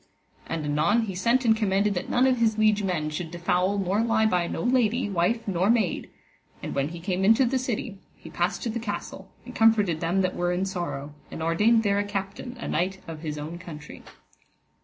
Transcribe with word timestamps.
And 0.47 0.65
anon 0.65 1.03
he 1.03 1.13
sent 1.13 1.45
and 1.45 1.55
commanded 1.55 1.93
that 1.93 2.09
none 2.09 2.25
of 2.25 2.37
his 2.39 2.57
liege 2.57 2.81
men 2.81 3.11
should 3.11 3.29
defoul 3.29 3.77
nor 3.77 4.01
lie 4.01 4.25
by 4.25 4.47
no 4.47 4.63
lady, 4.63 5.07
wife 5.11 5.47
nor 5.47 5.69
maid; 5.69 6.09
and 6.63 6.73
when 6.73 6.87
he 6.89 6.99
came 6.99 7.23
into 7.23 7.45
the 7.45 7.59
city, 7.59 7.99
he 8.15 8.31
passed 8.31 8.63
to 8.63 8.71
the 8.71 8.79
castle, 8.79 9.29
and 9.45 9.53
comforted 9.55 9.99
them 9.99 10.21
that 10.21 10.35
were 10.35 10.51
in 10.53 10.65
sorrow, 10.65 11.13
and 11.29 11.43
ordained 11.43 11.83
there 11.83 11.99
a 11.99 12.03
captain, 12.03 12.57
a 12.57 12.67
knight 12.67 12.99
of 13.07 13.19
his 13.19 13.37
own 13.37 13.59
country. 13.59 14.01